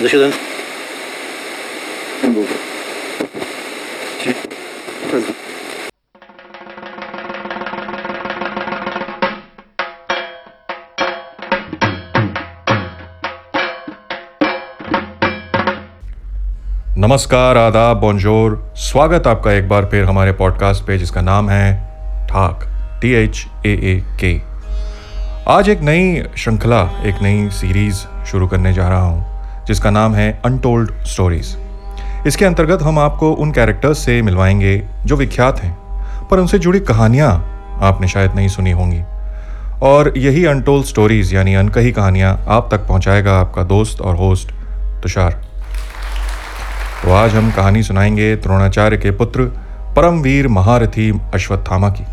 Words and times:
नमस्कार, 0.00 0.32
आदाब 17.56 17.96
बॉन्जोर 17.96 18.72
स्वागत 18.76 19.26
आपका 19.26 19.52
एक 19.52 19.68
बार 19.68 19.84
फिर 19.84 20.04
हमारे 20.04 20.32
पॉडकास्ट 20.32 20.84
पे, 20.84 20.98
जिसका 20.98 21.20
नाम 21.20 21.50
है 21.50 21.76
ठाक 22.28 22.60
टी 23.02 23.14
एच 23.14 23.46
ए 23.66 23.68
ए 23.68 24.04
के 24.20 24.40
आज 25.52 25.68
एक 25.68 25.80
नई 25.80 26.22
श्रृंखला, 26.38 26.90
एक 27.04 27.14
नई 27.22 27.50
सीरीज़ 27.50 28.26
शुरू 28.26 28.48
करने 28.48 28.72
जा 28.72 28.88
रहा 28.88 29.00
हूँ। 29.00 29.29
जिसका 29.70 29.90
नाम 29.90 30.14
है 30.14 30.40
अनटोल्ड 30.44 30.90
स्टोरीज 31.04 31.56
इसके 32.26 32.44
अंतर्गत 32.44 32.82
हम 32.82 32.98
आपको 32.98 33.32
उन 33.32 33.52
कैरेक्टर्स 33.52 33.98
से 33.98 34.22
मिलवाएँगे 34.22 34.82
जो 35.04 35.16
विख्यात 35.16 35.60
हैं, 35.60 35.72
पर 36.28 36.38
उनसे 36.38 36.58
जुड़ी 36.58 36.80
कहानियाँ 36.80 37.30
आपने 37.82 38.08
शायद 38.08 38.34
नहीं 38.34 38.48
सुनी 38.48 38.70
होंगी। 38.70 39.02
और 39.82 40.12
यही 40.16 40.44
अनटोल्ड 40.44 40.86
स्टोरीज 40.86 41.34
यानी 41.34 41.54
अनकही 41.54 41.92
कहानियाँ 41.92 42.44
आप 42.48 42.68
तक 42.70 42.86
पहुँचाएगा 42.86 43.38
आपका 43.40 43.62
दोस्त 43.62 44.00
और 44.00 44.16
होस्ट 44.16 44.52
तुषार। 45.02 45.32
तो 47.04 47.12
आज 47.12 47.34
हम 47.34 47.50
कहानी 47.50 47.82
सुनाएँगे 47.82 48.36
द्रोणाचार्य 48.36 48.96
के 48.96 49.10
पुत्र 49.10 49.44
परमवीर 49.96 50.48
महारथी 50.48 51.20
अश्वत्थामा 51.34 51.88
की। 51.88 52.06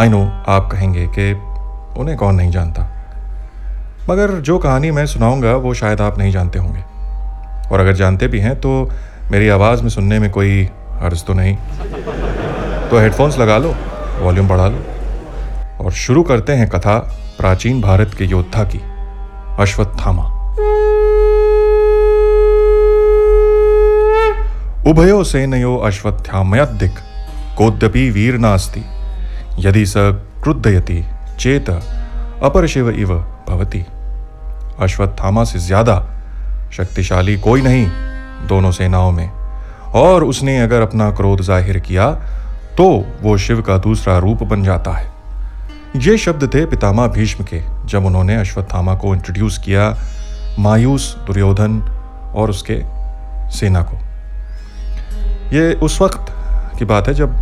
आई 0.00 0.08
नो 0.08 0.24
आप 0.48 0.68
कहेंगे 0.72 1.06
कि 1.18 1.32
उन्हें 2.00 2.16
कौन 2.16 2.34
नहीं 2.34 2.50
जानता। 2.50 2.91
मगर 4.10 4.30
जो 4.30 4.58
कहानी 4.58 4.90
मैं 4.90 5.06
सुनाऊँगा, 5.06 5.56
वो 5.56 5.74
शायद 5.74 6.00
आप 6.00 6.18
नहीं 6.18 6.32
जानते 6.32 6.58
होंगे। 6.58 6.80
और 7.68 7.80
अगर 7.80 7.92
जानते 7.92 8.26
भी 8.26 8.40
हैं 8.40 8.60
तो 8.60 8.90
मेरी 9.32 9.48
आवाज़ 9.48 9.82
में 9.82 9.88
सुनने 9.88 10.18
में 10.18 10.30
कोई 10.30 10.64
अर्ज़ 11.00 11.24
तो 11.24 11.32
नहीं। 11.32 11.56
तो 12.90 12.98
हेडफोन्स 12.98 13.38
लगा 13.38 13.58
लो 13.58 13.74
वॉल्यूम 14.18 14.48
बढ़ा 14.48 14.68
लो। 14.68 14.78
और 15.84 15.92
शुरू 15.92 16.22
करते 16.22 16.52
हैं 16.52 16.68
कथा 16.68 16.98
प्राचीन 17.38 17.80
भारत 17.80 18.14
के 18.18 18.24
योद्धा 18.24 18.64
की, 18.64 18.80
अश्वत्थामा। 19.62 20.22
उभयो 24.90 25.24
सेनयो 25.24 25.76
अश्वत्थामयद्दिक् 25.76 26.98
कोद्यपि 27.58 28.10
वीर 28.10 28.38
नास्ति। 28.38 28.84
यदि 29.58 29.86
स 29.86 29.94
क्रुद्धयति 30.42 31.04
चेत, 31.40 31.70
अपरशिव 32.42 32.90
इव 32.90 33.31
भवति। 33.52 33.84
अश्वत्थामा 34.80 35.44
से 35.44 35.58
ज़्यादा 35.58 35.96
शक्तिशाली 36.72 37.36
कोई 37.38 37.62
नहीं 37.62 37.86
दोनों 38.48 38.70
सेनाओं 38.72 39.10
में। 39.12 39.30
और 39.94 40.24
उसने 40.24 40.60
अगर 40.60 40.82
अपना 40.82 41.10
क्रोध 41.10 41.40
ज़ाहिर 41.42 41.78
किया 41.78 42.10
तो 42.76 42.84
वो 43.22 43.36
शिव 43.38 43.60
का 43.62 43.76
दूसरा 43.78 44.16
रूप 44.18 44.42
बन 44.42 44.62
जाता 44.62 44.90
है। 44.90 45.10
ये 45.98 46.16
शब्द 46.18 46.48
थे 46.54 46.64
पितामह 46.66 47.06
भीष्म 47.08 47.44
के, 47.44 47.60
जब 47.86 48.04
उन्होंने 48.04 48.36
अश्वत्थामा 48.36 48.94
को 48.94 49.14
इंट्रोड्यूस 49.14 49.58
किया 49.58 49.94
मायूस, 50.58 51.16
दुर्योधन 51.26 51.80
और 52.34 52.50
उसके 52.50 52.80
सेना 53.50 53.82
को। 53.82 53.96
ये 55.52 55.72
उस 55.74 56.00
वक्त 56.02 56.32
की 56.78 56.84
बात 56.84 57.08
है 57.08 57.14
जब 57.14 57.34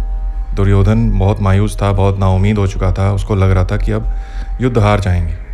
दुर्योधन 0.54 1.10
बहुत 1.18 1.40
मायूस 1.40 1.80
था, 1.82 1.92
बहुत 1.92 2.18
नाउमीद 2.18 2.58
हो 2.58 2.66
चुका 2.66 2.92
था। 2.92 3.12
उसको 3.12 3.34
लग 3.34 3.50
रहा 3.50 3.64
था 3.64 3.76
कि 3.76 3.92
अब 3.92 4.12
युद्ध 4.60 4.78
हार 4.78 5.00
जाएँगे। 5.00 5.49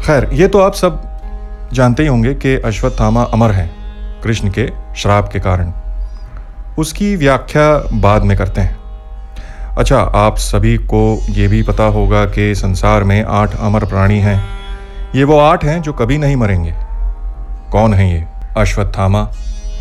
खैर, 0.00 0.28
ये 0.32 0.48
तो 0.48 0.58
आप 0.58 0.74
सब 0.74 1.02
जानते 1.72 2.02
ही 2.02 2.08
होंगे 2.08 2.34
कि 2.34 2.56
अश्वत्थामा 2.56 3.22
अमर 3.22 3.50
हैं, 3.50 3.70
कृष्ण 4.22 4.50
के 4.50 4.68
श्राप 4.96 5.28
के 5.32 5.40
कारण। 5.40 5.72
उसकी 6.78 7.16
व्याख्या 7.16 7.90
बाद 7.94 8.22
में 8.22 8.38
करते 8.38 8.60
हैं। 8.60 8.78
अच्छा 9.78 9.98
आप 10.00 10.36
सभी 10.36 10.76
को 10.76 11.26
ये 11.30 11.48
भी 11.48 11.62
पता 11.62 11.84
होगा 11.84 12.24
कि 12.24 12.54
संसार 12.54 13.04
में 13.04 13.24
आठ 13.24 13.56
अमर 13.60 13.84
प्राणी 13.84 14.18
हैं। 14.18 14.44
ये 15.14 15.24
वो 15.24 15.38
आठ 15.38 15.64
हैं 15.64 15.82
जो 15.82 15.92
कभी 15.92 16.18
नहीं 16.18 16.36
मरेंगे। 16.36 16.74
कौन 17.72 17.94
है 17.94 18.12
ये? 18.12 18.26
अश्वत्थामा, 18.56 19.22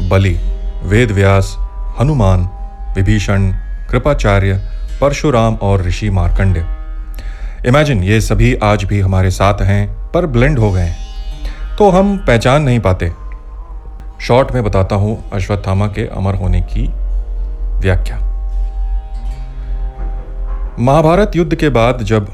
बलि, 0.01 0.39
वेद 0.83 1.11
व्यास, 1.11 1.55
हनुमान, 1.99 2.49
विभीषण, 2.95 3.51
कृपाचार्य, 3.91 4.53
परशुराम 5.01 5.55
और 5.55 5.81
ऋषि 5.81 6.09
मार्कंड। 6.09 6.65
इमेजिन, 7.65 8.03
ये 8.03 8.21
सभी 8.21 8.55
आज 8.55 8.83
भी 8.83 8.99
हमारे 8.99 9.31
साथ 9.31 9.61
हैं 9.61 9.98
पर 10.13 10.25
ब्लेंड 10.25 10.59
हो 10.59 10.71
गए 10.71 10.93
तो 11.77 11.89
हम 11.89 12.17
पहचान 12.17 12.63
नहीं 12.63 12.79
पाते। 12.79 13.11
शॉर्ट 14.21 14.51
में 14.51 14.63
बताता 14.63 14.95
हूँ 14.95 15.17
अश्वत्थामा 15.33 15.87
के 15.87 16.07
अमर 16.07 16.35
होने 16.35 16.61
की 16.61 16.87
व्याख्या। 17.81 18.17
महाभारत 20.79 21.35
युद्ध 21.35 21.55
के 21.55 21.69
बाद 21.69 22.01
जब 22.03 22.27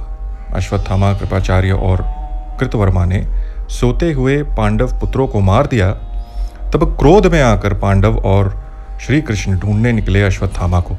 अश्वत्थामा, 0.55 1.13
कृपाचार्य 1.13 1.71
और 1.71 2.05
कृतवर्मा 2.59 3.05
ने 3.05 3.25
सोते 3.69 4.11
हुए 4.11 4.41
पांडव 4.57 4.99
पुत्रों 4.99 5.27
को 5.27 5.39
मार 5.39 5.67
दिया, 5.67 5.91
तब 6.71 6.95
क्रोध 6.99 7.27
में 7.27 7.41
आकर 7.41 7.73
पांडव 7.73 8.17
और 8.25 8.53
श्री 9.01 9.21
कृष्ण 9.21 9.57
ढूँढने 9.59 9.91
निकले 9.91 10.21
अश्वत्थामा 10.23 10.79
को, 10.79 10.97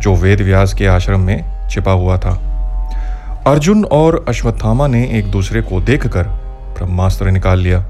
जो 0.00 0.14
वेद 0.14 0.40
व्यास 0.40 0.74
के 0.74 0.86
आश्रम 0.86 1.20
में 1.20 1.68
छिपा 1.70 1.92
हुआ 1.92 2.18
था। 2.18 2.38
अर्जुन 3.46 3.84
और 3.84 4.24
अश्वत्थामा 4.28 4.86
ने 4.86 5.18
एक 5.18 5.30
दूसरे 5.30 5.62
को 5.62 5.80
देखकर 5.80 6.22
ब्रह्मास्त्र 6.78 7.30
निकाल 7.30 7.58
लिया। 7.58 7.80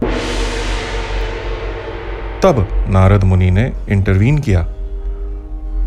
तब 2.42 2.86
नारद 2.88 3.24
मुनि 3.24 3.50
ने 3.50 3.72
इंटरवीन 3.88 4.38
किया। 4.38 4.60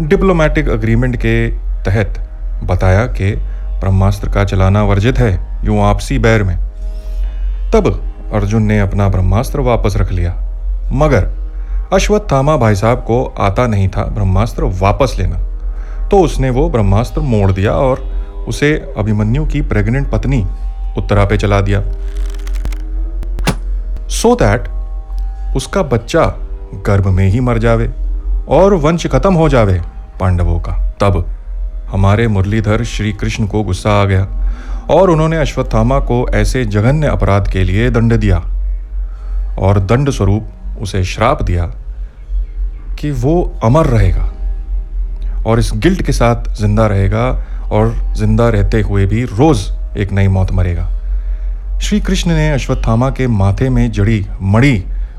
डिप्लोमेटिक 0.01 0.69
अग्रीमेंट 0.69 1.15
के 1.15 1.51
तहत 1.83 2.29
बताया 2.63 3.05
कि 3.05 3.31
ब्रह्मास्त्र 3.79 4.29
का 4.29 4.43
चलाना 4.43 4.83
वर्जित 4.83 5.17
है, 5.17 5.59
यूँ 5.65 5.81
आपसी 5.81 6.19
बैर 6.19 6.43
में। 6.43 6.57
तब 7.73 8.13
अर्जुन 8.33 8.63
ने 8.63 8.79
अपना 8.79 9.09
ब्रह्मास्त्र 9.09 9.59
वापस 9.59 9.97
रख 9.97 10.11
लिया। 10.11 10.33
मगर 10.91 11.31
अश्वत्थामा 11.93 12.57
भाई 12.57 12.75
साहब 12.75 12.97
को 12.97 13.35
आता 13.39 13.67
नहीं 13.67 13.89
था 13.89 14.03
ब्रह्मास्त्र 14.03 14.63
वापस 14.63 15.15
लेना। 15.19 15.37
तो 16.07 16.19
उसने 16.19 16.49
वो 16.49 16.69
ब्रह्मास्त्र 16.69 17.21
मोड़ 17.21 17.51
दिया 17.51 17.71
और 17.71 18.14
उसे 18.47 18.73
अभिमन्यु 18.97 19.45
की 19.45 19.61
प्रेग्नेंट 19.61 20.11
पत्नी 20.11 20.45
उत्तरा 20.97 21.25
पे 21.25 21.37
चला 21.37 21.61
दिया। 21.61 21.81
सो 24.09 24.29
so 24.29 24.39
दैट 24.39 25.55
उसका 25.55 25.81
बच्चा 25.83 26.25
गर्भ 26.85 27.07
में 27.07 27.27
ही 27.27 27.39
मर 27.39 27.57
जावे 27.57 27.87
और 28.49 28.73
वंश 28.73 29.07
खत्म 29.07 29.33
हो 29.33 29.49
जावे 29.49 29.81
पांडवों 30.19 30.59
का। 30.59 30.71
तब 31.01 31.25
हमारे 31.89 32.27
मुरलीधर 32.27 32.83
श्री 32.83 33.11
कृष्ण 33.13 33.47
को 33.47 33.63
गुस्सा 33.63 33.91
आ 33.91 34.05
गया 34.05 34.27
और 34.89 35.09
उन्होंने 35.09 35.37
अश्वत्थामा 35.37 35.99
को 35.99 36.25
ऐसे 36.33 36.65
जघन्य 36.65 37.07
अपराध 37.07 37.51
के 37.51 37.63
लिए 37.63 37.89
दंड 37.89 38.13
दिया 38.13 38.37
और 39.59 39.79
दंड 39.79 40.09
स्वरूप 40.09 40.79
उसे 40.81 41.03
श्राप 41.03 41.41
दिया 41.41 41.65
कि 42.99 43.11
वो 43.11 43.35
अमर 43.63 43.85
रहेगा 43.85 44.31
और 45.47 45.59
इस 45.59 45.71
गिल्ट 45.75 46.01
के 46.01 46.11
साथ 46.11 46.53
ज़िंदा 46.55 46.87
रहेगा 46.87 47.25
और 47.71 47.95
ज़िंदा 48.17 48.49
रहते 48.49 48.81
हुए 48.81 49.05
भी 49.05 49.23
रोज 49.23 49.71
एक 49.97 50.11
नई 50.11 50.27
मौत 50.27 50.51
मरेगा। 50.51 50.89
श्री 51.81 51.99
कृष्ण 51.99 52.31
ने 52.31 52.49
अश्वत्थामा 52.51 53.09
के 53.09 53.27
माथे 53.27 53.69
में 53.69 53.91
जड़ी 53.91 54.25
मणि 54.41 54.73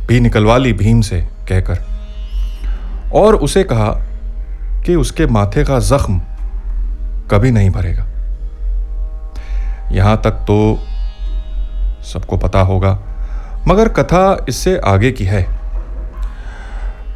भी 0.09 0.21
निकलवा 0.21 0.57
ली 0.59 0.73
भीम 0.73 1.01
से 1.01 1.21
कहकर। 1.49 1.85
और 3.15 3.35
उसे 3.35 3.65
कहा 3.65 3.91
कि 4.87 4.95
उसके 4.95 5.27
माथे 5.27 5.65
का 5.65 5.79
जख्म 5.79 6.21
कभी 7.31 7.51
नहीं 7.51 7.71
भरेगा। 7.71 8.07
यहाँ 9.93 10.17
तक 10.17 10.45
तो 10.49 10.79
सबको 12.05 12.37
पता 12.37 12.61
होगा, 12.61 12.99
मगर 13.69 13.89
कथा 13.89 14.47
इससे 14.49 14.77
आगे 14.79 15.11
की 15.13 15.25
है। 15.25 15.43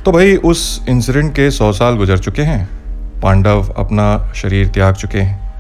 तो 0.05 0.13
भाई, 0.13 0.37
उस 0.37 0.85
इंसिडेंट 0.89 1.33
के 1.35 1.51
सौ 1.51 1.73
साल 1.73 1.97
गुजर 1.97 2.19
चुके 2.19 2.43
हैं। 2.43 2.69
पांडव 3.23 3.75
अपना 3.77 4.33
शरीर 4.35 4.69
त्याग 4.69 4.95
चुके 4.95 5.19
हैं। 5.19 5.51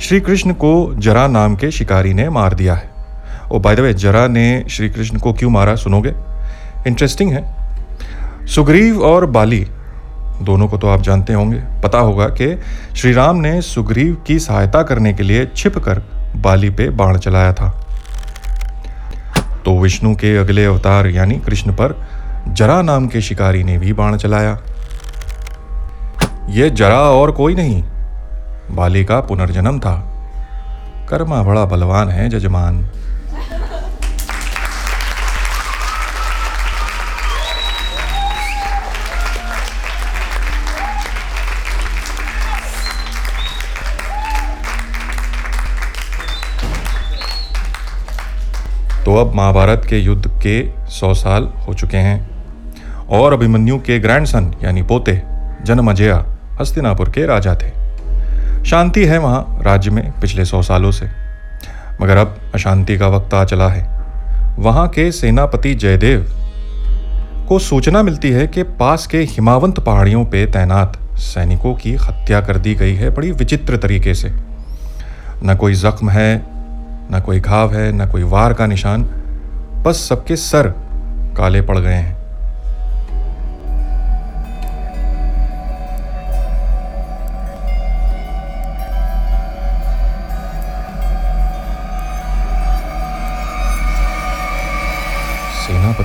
श्री 0.00 0.20
कृष्ण 0.20 0.52
को 0.52 0.94
जरा 0.98 1.26
नाम 1.26 1.56
के 1.56 1.70
शिकारी 1.70 2.14
ने 2.14 2.28
मार 2.28 2.54
दिया 2.54 2.74
है। 2.74 2.90
ओ 3.52 3.58
बाय 3.58 3.76
द 3.76 3.80
वे 3.80 3.94
जरा 3.94 4.26
ने 4.26 4.64
श्री 4.70 4.88
कृष्ण 4.88 5.18
को 5.18 5.32
क्यों 5.32 5.50
मारा, 5.50 5.74
सुनोगे? 5.74 6.14
इंटरेस्टिंग 6.86 7.32
है। 7.32 7.54
सुग्रीव 8.46 9.02
और 9.02 9.26
बाली, 9.26 9.66
दोनों 10.42 10.68
को 10.68 10.78
तो 10.78 10.88
आप 10.88 11.00
जानते 11.00 11.32
होंगे। 11.32 11.62
पता 11.84 11.98
होगा 11.98 12.26
कि 12.26 12.60
श्री 12.96 13.12
राम 13.12 13.36
ने 13.36 13.62
सुग्रीव 13.62 14.16
की 14.26 14.38
सहायता 14.38 14.82
करने 14.82 15.12
के 15.12 15.22
लिए 15.22 15.46
छिप 15.56 15.78
कर 15.78 16.02
बाली 16.36 16.70
पे 16.70 16.90
बाण 16.90 17.18
चलाया 17.18 17.52
था। 17.52 17.86
तो 19.64 19.80
विष्णु 19.80 20.14
के 20.14 20.36
अगले 20.36 20.64
अवतार, 20.64 21.06
यानी 21.06 21.34
कृष्ण 21.34 21.72
पर 21.72 22.08
जरा 22.48 22.82
नाम 22.82 23.06
के 23.06 23.20
शिकारी 23.20 23.64
ने 23.64 23.78
भी 23.78 23.92
बाण 23.92 24.16
चलाया। 24.16 24.58
ये 26.48 26.70
जरा 26.70 27.00
और 27.00 27.30
कोई 27.30 27.54
नहीं। 27.54 27.82
बाली 28.70 29.04
का 29.04 29.20
पुनर्जन्म 29.20 29.78
था। 29.80 29.94
कर्मा 31.08 31.42
बड़ा 31.42 31.64
बलवान 31.64 32.08
है 32.08 32.28
जजमान 32.28 32.82
तो 49.04 49.16
अब 49.16 49.34
महाभारत 49.34 49.86
के 49.88 49.98
युद्ध 49.98 50.26
के 50.46 50.90
सौ 50.90 51.14
साल 51.14 51.52
हो 51.68 51.74
चुके 51.74 51.96
हैं। 51.96 52.30
और 53.08 53.32
अभिमन्यु 53.32 53.78
के 53.78 53.98
ग्रैंडसन 53.98 54.54
यानी 54.62 54.82
पोते, 54.82 55.22
जन्म 55.62 55.90
अजया 55.90 56.24
हस्तिनापुर 56.62 57.10
के 57.10 57.26
राजा 57.26 57.54
थे। 57.54 57.70
शांति 58.64 59.04
है 59.04 59.18
वहाँ 59.18 59.58
राज्य 59.62 59.90
में 59.90 60.20
पिछले 60.20 60.44
सौ 60.44 60.62
सालों 60.62 60.90
से। 60.90 61.06
मगर 62.02 62.16
अब 62.16 62.36
अशांति 62.54 62.98
का 62.98 63.08
वक्त 63.08 63.34
आ 63.34 63.44
चला 63.44 63.68
है। 63.68 64.02
वहाँ 64.58 64.88
के 64.88 65.12
सेनापति 65.12 65.74
जयदेव 65.74 66.26
को 67.48 67.58
सूचना 67.58 68.02
मिलती 68.02 68.30
है 68.30 68.46
कि 68.46 68.62
पास 68.62 69.06
के 69.06 69.18
हिमावंत 69.18 69.80
पहाड़ियों 69.80 70.24
पे 70.24 70.46
तैनात 70.46 70.98
सैनिकों 71.14 71.74
की 71.74 71.94
हत्या 71.94 72.40
कर 72.40 72.56
दी 72.56 72.74
गई 72.74 72.94
है 72.94 73.10
बड़ी 73.10 73.30
विचित्र 73.30 73.76
तरीके 73.76 74.14
से। 74.14 74.32
न 75.44 75.56
कोई 75.60 75.74
जख्म 75.74 76.10
है, 76.10 76.42
न 77.12 77.22
कोई 77.26 77.40
घाव 77.40 77.74
है, 77.74 77.92
न 77.92 78.06
कोई 78.06 78.22
वार 78.22 78.52
का 78.52 78.66
निशान, 78.66 79.02
बस 79.86 80.08
सबके 80.08 80.36
सर 80.36 80.74
काले 81.36 81.62
पड़ 81.62 81.78
गए 81.78 81.94
हैं। 81.94 82.21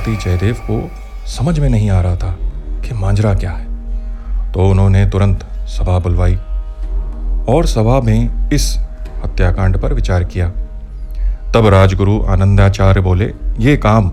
सेनापति 0.08 0.24
जयदेव 0.24 0.56
को 0.62 1.28
समझ 1.28 1.60
में 1.60 1.70
नहीं 1.70 1.90
आ 1.90 2.02
रहा 2.02 2.16
था 2.16 2.36
कि 2.82 2.94
मांजरा 2.94 3.34
क्या 3.34 3.52
है। 3.52 4.52
तो 4.52 4.70
उन्होंने 4.70 5.06
तुरंत 5.06 5.44
सभा 5.68 6.00
बुलवाई 6.00 6.36
और 7.50 7.66
सभा 7.66 8.00
में 8.02 8.50
इस 8.50 8.78
हत्याकांड 9.26 9.78
पर 9.78 9.94
विचार 9.94 10.24
किया। 10.24 10.50
तब 11.54 11.68
राजगुरु 11.68 12.22
आनंदाचार्य 12.30 13.02
बोले, 13.02 13.34
ये 13.60 13.78
काम 13.78 14.12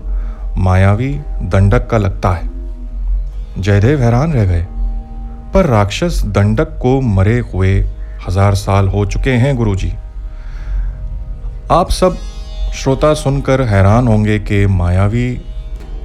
मायावी 0.57 1.13
दंडक 1.41 1.87
का 1.87 1.97
लगता 1.97 2.29
है। 2.29 2.49
जयदेव 3.59 4.01
हैरान 4.01 4.33
रह 4.33 4.45
गए। 4.45 4.65
पर 5.53 5.65
राक्षस 5.65 6.21
दंडक 6.25 6.77
को 6.81 6.99
मरे 7.01 7.39
हुए 7.53 7.75
हज़ार 8.27 8.55
साल 8.55 8.87
हो 8.87 9.05
चुके 9.05 9.31
हैं, 9.31 9.55
गुरुजी। 9.55 9.93
आप 11.71 11.89
सब 11.91 12.17
श्रोता 12.73 13.13
सुनकर 13.13 13.61
हैरान 13.61 14.07
होंगे 14.07 14.39
कि 14.39 14.65
मायावी 14.65 15.27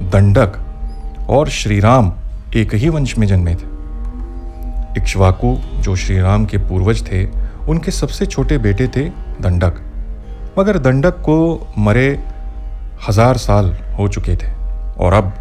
दंडक 0.01 0.57
और 1.29 1.49
श्रीराम 1.49 2.11
एक 2.55 2.73
ही 2.73 2.89
वंश 2.89 3.17
में 3.17 3.27
जन्मे 3.27 3.53
थे। 3.55 3.67
इक्ष्वाकु, 4.97 5.55
जो 5.79 5.95
श्रीराम 5.95 6.45
के 6.45 6.57
पूर्वज 6.57 7.01
थे, 7.01 7.23
उनके 7.69 7.91
सबसे 7.91 8.25
छोटे 8.25 8.57
बेटे 8.57 8.87
थे 8.87 9.03
दंडक। 9.41 9.81
मगर 10.59 10.77
दंडक 10.77 11.21
को 11.21 11.67
मरे 11.77 12.07
हज़ार 13.07 13.37
साल 13.37 13.75
हो 13.99 14.07
चुके 14.07 14.35
थे 14.35 14.51
और 14.97 15.13
अब 15.13 15.33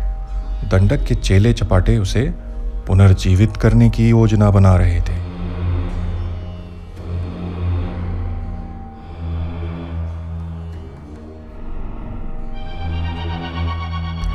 दंडक 0.70 1.04
के 1.04 1.14
चेले 1.14 1.52
चपाटे 1.52 1.96
उसे 1.98 2.22
पुनर्जीवित 2.86 3.56
करने 3.56 3.90
की 3.90 4.08
योजना 4.08 4.50
बना 4.50 4.76
रहे 4.76 5.00
थे। 5.00 5.30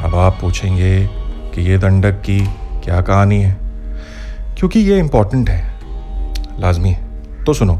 अब 0.05 0.15
आप 0.15 0.37
पूछेंगे 0.41 1.07
कि 1.55 1.61
ये 1.61 1.77
दंडक 1.77 2.11
की 2.11 2.39
क्या 2.83 3.01
कहानी 3.01 3.41
है? 3.41 3.57
क्योंकि 4.57 4.79
ये 4.79 4.99
इंपॉर्टेंट 4.99 5.49
है। 5.49 5.75
लाजमी 6.59 6.89
है। 6.89 7.03
तो 7.43 7.53
सुनो। 7.53 7.79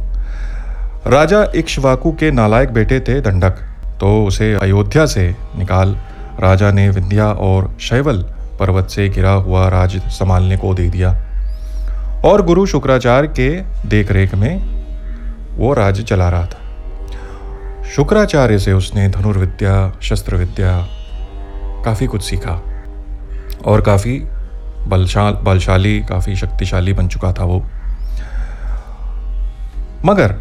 राजा 1.07 1.48
इक्ष्वाकु 1.56 2.12
के 2.12 2.31
नालायक 2.31 2.69
बेटे 2.69 3.00
थे 3.00 3.22
दंडक। 3.22 3.51
तो 4.00 4.25
उसे 4.25 4.54
अयोध्या 4.54 5.06
से 5.06 5.36
निकाल 5.57 5.98
राजा 6.39 6.72
ने 6.72 6.89
विंध्या 6.89 7.27
और 7.27 7.77
शैवल 7.80 8.18
पर्वत 8.60 8.89
से 8.89 9.10
घिरा 9.10 9.31
हुआ 9.31 9.69
राज 9.69 9.98
संभालने 9.98 10.57
को 10.57 10.74
दे 10.74 10.89
दिया। 10.89 11.21
और 12.25 12.42
गुरु 12.42 12.66
शुक्राचार्य 12.66 13.28
के 13.28 13.50
देखरेख 13.88 14.36
में 14.36 14.86
वो 15.57 15.74
राज्य 15.74 16.04
चला 16.04 16.30
रहा 16.30 16.45
था। 16.45 16.62
शुक्राचार्य 17.95 18.60
से 18.60 18.74
उसने 18.74 19.10
धनुर्विद्या 19.10 19.94
शस्त्र 20.01 20.36
विद्या 20.36 20.88
काफ़ी 21.86 22.08
कुछ 22.08 22.22
सीखा। 22.22 22.62
और 23.66 23.82
काफ़ी 23.82 24.20
बलशाल, 24.88 25.34
बलशाली, 25.34 26.00
काफ़ी 26.00 26.36
शक्तिशाली 26.36 26.94
बन 26.94 27.08
चुका 27.08 27.32
था 27.34 27.44
वो। 27.44 27.60
मगर 30.06 30.32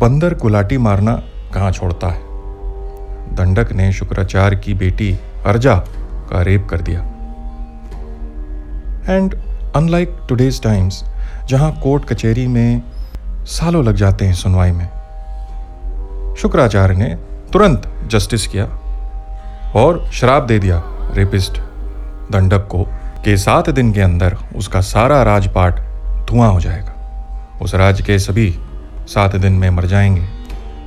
बंदर 0.00 0.34
गुलाटी 0.34 0.78
मारना 0.78 1.14
कहाँ 1.54 1.70
छोड़ता 1.70 2.06
है? 2.06 2.22
दंडक 3.34 3.72
ने 3.72 3.92
शुक्राचार्य 3.92 4.56
की 4.56 4.74
बेटी 4.74 5.12
अर्जा 5.46 5.74
का 6.30 6.42
रेप 6.42 6.66
कर 6.70 6.80
दिया। 6.80 7.00
एंड 9.08 9.34
अनलाइक 9.76 10.16
टुडेज 10.28 10.62
टाइम्स 10.62 11.04
जहाँ 11.48 11.72
कोर्ट 11.82 12.04
कचहरी 12.04 12.46
में 12.46 12.82
सालों 13.46 13.84
लग 13.84 13.94
जाते 13.94 14.24
हैं 14.24 14.34
सुनवाई 14.34 14.70
में, 14.70 14.88
शुक्राचार्य 16.36 16.94
ने 16.94 17.14
तुरंत 17.52 17.90
जस्टिस 18.06 18.46
किया। 18.46 18.68
और 19.74 20.08
शराब 20.12 20.46
दे 20.46 20.58
दिया 20.58 20.82
रेपिस्ट। 21.14 21.58
दंडक 22.32 22.68
को 22.68 22.86
कि 23.24 23.36
सात 23.36 23.70
दिन 23.70 23.92
के 23.92 24.00
अंदर 24.00 24.36
उसका 24.56 24.80
सारा 24.80 25.22
राजपाट 25.22 25.80
धुआँ 26.30 26.52
हो 26.52 26.60
जाएगा। 26.60 26.90
उस 27.62 27.74
राज्य 27.74 28.04
के 28.04 28.18
सभी 28.18 28.58
सात 29.06 29.36
दिन 29.36 29.52
में 29.52 29.70
मर 29.70 29.86
जाएँगे। 29.86 30.24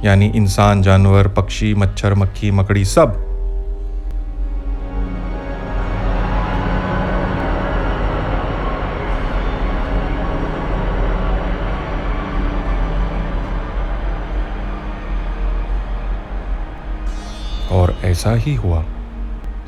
यानी 0.03 0.25
इंसान, 0.35 0.81
जानवर, 0.81 1.27
पक्षी, 1.27 1.73
मच्छर, 1.73 2.13
मक्खी, 2.13 2.51
मकड़ी 2.51 2.85
सब 2.85 3.26
ऐसा 18.17 18.31
ही 18.35 18.53
हुआ। 18.55 18.83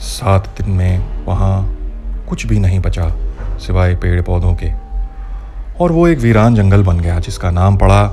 सात 0.02 0.48
दिन 0.58 0.70
में 0.72 1.26
वहाँ 1.26 2.26
कुछ 2.30 2.46
भी 2.46 2.60
नहीं 2.60 2.80
बचा 2.80 3.10
सिवाय 3.58 3.94
पेड़ 3.96 4.22
पौधों 4.22 4.54
के। 4.54 4.72
और 5.78 5.92
वो 5.92 6.08
एक 6.08 6.20
वीरान 6.20 6.56
जंगल 6.56 6.84
बन 6.84 7.00
गया 7.00 7.20
जिसका 7.20 7.52
नाम 7.52 7.78
पड़ा 7.78 8.04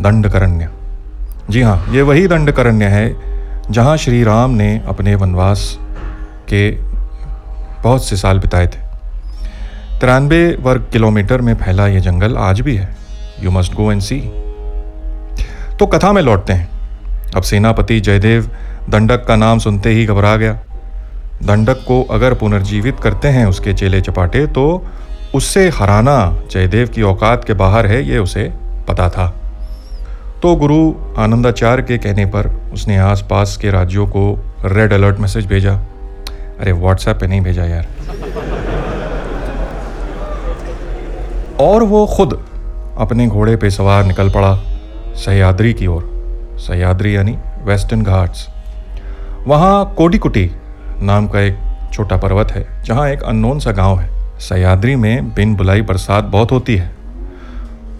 दंडकरण्य। 0.00 0.68
जी 1.50 1.62
हाँ 1.62 1.84
ये 1.90 2.02
वही 2.02 2.26
दंडकरण्य 2.28 2.86
है 2.86 3.70
जहाँ 3.70 3.96
श्री 3.96 4.22
राम 4.24 4.50
ने 4.50 4.70
अपने 4.88 5.14
वनवास 5.14 5.78
के 6.48 6.70
बहुत 7.82 8.04
से 8.04 8.16
साल 8.16 8.38
बिताए 8.38 8.66
थे। 8.66 8.82
तिरानबे 10.00 10.42
वर्ग 10.60 10.88
किलोमीटर 10.92 11.40
में 11.40 11.54
फैला 11.54 11.86
ये 11.86 12.00
जंगल 12.00 12.36
आज 12.38 12.60
भी 12.60 12.76
है। 12.76 12.94
You 13.40 13.50
must 13.50 13.74
go 13.74 13.90
and 13.92 14.00
see 14.00 14.20
तो 15.78 15.86
कथा 15.86 16.12
में 16.12 16.22
लौटते 16.22 16.52
हैं। 16.52 16.79
अब 17.36 17.42
सेनापति 17.42 18.00
जयदेव 18.00 18.50
दंडक 18.90 19.24
का 19.26 19.36
नाम 19.36 19.58
सुनते 19.58 19.90
ही 19.90 20.06
घबरा 20.06 20.36
गया। 20.36 20.52
दंडक 21.42 21.84
को 21.88 22.02
अगर 22.02 22.34
पुनर्जीवित 22.34 23.00
करते 23.00 23.28
हैं 23.28 23.46
उसके 23.46 23.74
चेले 23.74 24.00
चपाटे 24.00 24.46
तो 24.46 24.64
उससे 25.34 25.68
हराना 25.68 26.16
जयदेव 26.50 26.88
की 26.88 27.02
औकात 27.02 27.44
के 27.44 27.52
बाहर 27.52 27.86
है, 27.86 28.02
ये 28.08 28.18
उसे 28.18 28.50
पता 28.88 29.08
था। 29.08 29.28
तो 30.42 30.54
गुरु 30.56 30.92
आनंदाचार्य 31.18 31.82
के 31.82 31.98
कहने 31.98 32.26
पर 32.26 32.46
उसने 32.72 32.96
आसपास 32.98 33.56
के 33.56 33.70
राज्यों 33.70 34.06
को 34.06 34.22
रेड 34.64 34.92
अलर्ट 34.92 35.18
मैसेज 35.18 35.46
भेजा। 35.46 35.74
अरे 36.60 36.72
व्हाट्सएप 36.72 37.16
पे 37.16 37.26
नहीं 37.26 37.40
भेजा 37.40 37.64
यार। 37.64 37.86
और 41.60 41.82
वो 41.82 42.06
खुद 42.06 42.40
अपने 42.98 43.26
घोड़े 43.26 43.56
पे 43.56 43.70
सवार 43.70 44.04
निकल 44.04 44.30
पड़ा 44.30 44.54
सह्याद्री 45.16 45.72
की 45.74 45.86
ओर। 45.86 46.19
सह्याद्री 46.60 47.16
यानी 47.16 47.36
वेस्टर्न 47.62 48.02
घाट्स। 48.02 48.48
वहाँ 49.46 49.94
कोडिकुटी 49.94 50.50
नाम 51.02 51.28
का 51.28 51.40
एक 51.40 51.58
छोटा 51.92 52.16
पर्वत 52.16 52.52
है, 52.52 52.84
जहाँ 52.84 53.08
एक 53.08 53.22
अननोन 53.22 53.58
सा 53.58 53.72
गाँव 53.72 54.00
है। 54.00 54.38
सयाद्री 54.38 54.96
में 54.96 55.34
बिन 55.34 55.54
बुलाई 55.56 55.82
बरसात 55.82 56.24
बहुत 56.24 56.52
होती 56.52 56.76
है। 56.76 56.92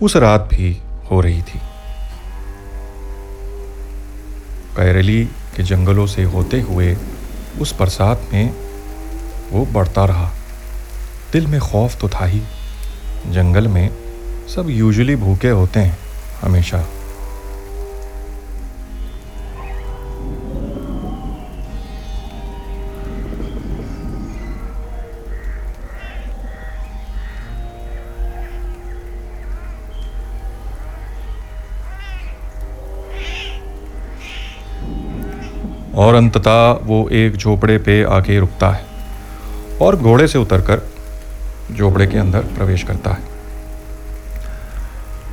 उस 0.02 0.16
रात 0.16 0.40
भी 0.40 0.80
हो 1.10 1.20
रही 1.20 1.42
थी। 1.42 1.60
कैरली 4.76 5.24
के 5.56 5.62
जंगलों 5.62 6.06
से 6.06 6.22
होते 6.22 6.60
हुए 6.60 6.96
उस 7.60 7.78
बरसात 7.80 8.28
में 8.32 8.54
वो 9.52 9.66
बढ़ता 9.66 10.04
रहा। 10.04 10.30
दिल 11.32 11.46
में 11.46 11.60
खौफ 11.60 12.00
तो 12.00 12.08
था 12.08 12.24
ही। 12.24 12.42
जंगल 13.26 13.68
में 13.68 13.90
सब 14.56 14.66
यूजुअली 14.70 15.16
भूखे 15.16 15.48
होते 15.48 15.80
हैं, 15.80 15.98
हमेशा। 16.42 16.84
और 35.94 36.14
अंततः 36.14 36.70
वो 36.72 37.08
एक 37.08 37.36
झोपड़े 37.36 37.78
पे 37.78 38.04
आके 38.04 38.38
रुकता 38.38 38.70
है 38.70 38.84
और 39.82 39.96
घोड़े 39.96 40.28
से 40.28 40.38
उतरकर 40.38 40.80
झोपड़े 41.76 42.06
के 42.06 42.18
अंदर 42.18 42.40
प्रवेश 42.40 42.82
करता 42.82 43.10
है। 43.10 43.28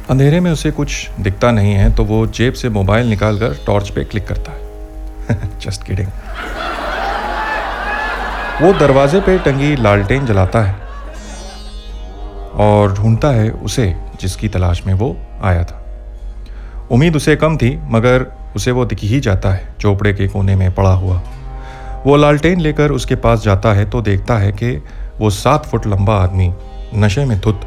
अंधेरे 0.10 0.40
में 0.40 0.52
उसे 0.52 0.72
कुछ 0.72 1.10
दिखता 1.20 1.52
नहीं 1.52 1.74
है 1.74 1.94
तो 1.94 2.04
वो 2.04 2.28
जेब 2.28 2.54
से 2.54 2.70
मोबाइल 2.70 3.08
निकालकर 3.08 3.54
टॉर्च 3.66 3.90
पे 3.90 4.04
क्लिक 4.04 4.28
करता 4.28 4.52
है। 4.52 5.50
जस्ट 5.60 5.84
किडिंग 5.84 6.08
वो 8.62 8.74
दरवाजे 8.74 9.22
पे 9.22 9.38
टंगी 9.40 9.76
लालटेन 9.76 10.26
जलाता 10.26 10.62
है 10.62 10.76
और 12.54 12.94
ढूंढता 12.94 13.28
है 13.28 13.50
उसे 13.50 13.96
जिसकी 14.22 14.48
तलाश 14.48 14.84
में 14.88 14.94
वो 14.94 15.18
आया 15.44 15.64
था। 15.64 15.84
उम्मीद 16.92 17.16
उसे 17.16 17.36
कम 17.36 17.58
थी, 17.58 17.80
मगर 17.84 18.37
उसे 18.56 18.72
वो 18.72 18.86
दिख 18.86 19.00
ही 19.00 19.20
जाता 19.20 19.51
है 19.51 19.75
चोपड़े 19.80 20.13
के 20.13 20.27
कोने 20.27 20.56
में 20.56 20.75
पड़ा 20.75 20.94
हुआ। 20.94 21.22
वो 22.06 22.16
लालटेन 22.16 22.60
लेकर 22.62 22.92
उसके 22.92 23.16
पास 23.16 23.44
जाता 23.44 23.74
है 23.74 23.86
तो 23.86 24.01
देखता 24.01 24.38
है 24.38 24.51
कि 24.51 24.72
वो 25.20 25.30
सात 25.30 25.66
फुट 25.66 25.88
लंबा 25.88 26.16
आदमी 26.16 26.54
नशे 26.96 27.25
में 27.25 27.39
धुत 27.39 27.62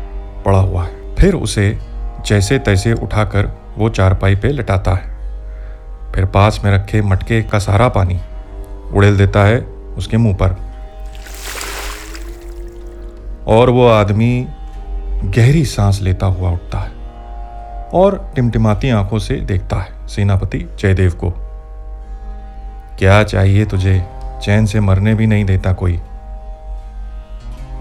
पड़ा 0.46 0.58
हुआ 0.58 0.84
है। 0.84 1.14
फिर 1.14 1.34
उसे 1.34 1.78
जैसे 2.26 2.58
तैसे 2.58 2.92
उठाकर 2.92 3.50
वो 3.78 3.88
चारपाई 3.88 4.36
पे 4.36 4.48
लटाता 4.48 4.94
है। 4.94 5.18
फिर 6.12 6.24
पास 6.24 6.60
में 6.64 6.70
रखे 6.72 7.02
मटके 7.02 7.42
का 7.42 7.58
सारा 7.58 7.88
पानी 7.88 8.20
उड़ेल 8.92 9.16
देता 9.16 9.44
है 9.44 9.60
उसके 9.96 10.16
मुँह 10.16 10.34
पर। 10.34 10.56
और 13.46 13.70
वो 13.70 13.88
आदमी 13.88 14.46
गहरी 15.24 15.64
सांस 15.64 16.00
लेता 16.02 16.26
हुआ 16.26 16.50
उठता 16.50 16.78
है। 16.78 16.99
और 17.94 18.32
टिमटिमाती 18.34 18.90
आँखों 18.90 19.18
से 19.18 19.34
देखता 19.34 19.76
है 19.76 20.08
सेनापति 20.08 20.58
जयदेव 20.80 21.12
को। 21.12 21.30
क्या 22.98 23.22
चाहिए 23.22 23.64
तुझे? 23.64 24.06
चैन 24.42 24.66
से 24.66 24.80
मरने 24.80 25.14
भी 25.14 25.26
नहीं 25.26 25.44
देता 25.44 25.72
कोई। 25.72 26.00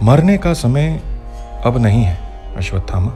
मरने 0.04 0.38
का 0.38 0.54
समय 0.54 1.01
अब 1.66 1.78
नहीं 1.78 2.04
है, 2.04 2.18
अश्वत्थामा। 2.58 3.12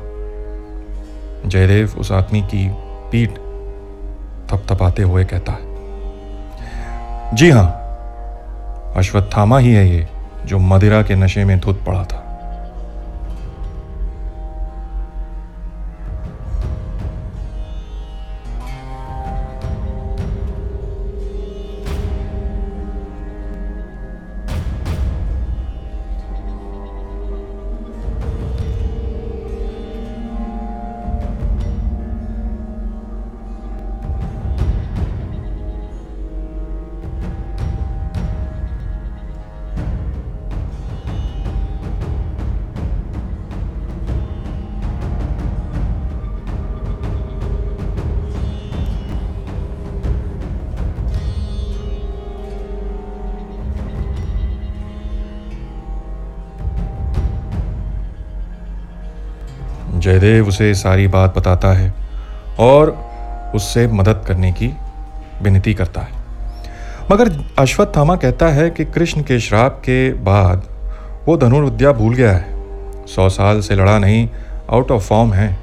जयदेव 1.46 1.94
उस 1.98 2.12
आदमी 2.12 2.42
की 2.42 2.72
पीठ 3.12 3.30
थपथपाते 4.50 5.04
हुए 5.04 5.26
कहता 5.26 5.52
है। 5.52 5.74
जी 7.36 7.50
हाँ, 7.50 7.68
अश्वत्थामा 8.96 9.60
ही 9.60 9.74
है 9.74 9.88
ये 9.90 10.08
जो 10.46 10.60
मदिरा 10.60 11.02
के 11.02 11.16
नशे 11.16 11.46
में 11.46 11.60
धुत 11.60 11.84
पड़ा 11.86 12.04
था। 12.04 12.23
जयदेव 60.14 60.48
उसे 60.48 60.74
सारी 60.74 61.08
बात 61.08 61.38
बताता 61.38 61.68
है 61.74 61.94
और 62.60 62.90
उससे 63.56 63.88
मदद 63.88 64.24
करने 64.28 64.52
की 64.52 64.68
विनती 65.42 65.74
करता 65.74 66.02
है। 66.02 66.22
मगर 67.12 67.32
अश्वत्थामा 67.60 68.16
कहता 68.16 68.48
है 68.48 68.70
कि 68.70 68.86
कृष्ण 68.86 69.22
के 69.22 69.40
श्राप 69.40 69.80
के 69.80 70.14
बाद 70.14 70.64
वो 71.28 71.38
धनुर्विद्या 71.38 71.92
भूल 71.92 72.14
गया 72.14 72.32
है। 72.32 73.08
सौ 73.08 73.30
साल 73.30 73.62
से 73.62 73.76
लड़ा 73.76 73.98
नहीं 74.00 74.30
आउट 74.72 74.92
ऑफ़ 74.92 75.04
फॉर्म 75.04 75.34
है। 75.34 75.58